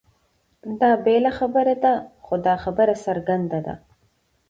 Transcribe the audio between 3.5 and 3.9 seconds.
ده،